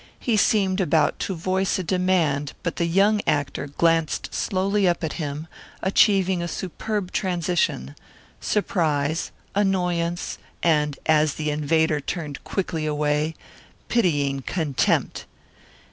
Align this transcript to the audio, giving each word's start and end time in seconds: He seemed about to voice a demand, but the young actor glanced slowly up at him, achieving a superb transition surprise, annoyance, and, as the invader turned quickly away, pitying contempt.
He 0.19 0.35
seemed 0.35 0.81
about 0.81 1.19
to 1.19 1.35
voice 1.35 1.77
a 1.77 1.83
demand, 1.83 2.53
but 2.63 2.77
the 2.77 2.87
young 2.87 3.21
actor 3.27 3.67
glanced 3.67 4.33
slowly 4.33 4.87
up 4.87 5.03
at 5.03 5.13
him, 5.21 5.45
achieving 5.83 6.41
a 6.41 6.47
superb 6.47 7.11
transition 7.11 7.95
surprise, 8.39 9.29
annoyance, 9.53 10.39
and, 10.63 10.97
as 11.05 11.35
the 11.35 11.51
invader 11.51 11.99
turned 11.99 12.43
quickly 12.43 12.87
away, 12.87 13.35
pitying 13.89 14.41
contempt. 14.41 15.25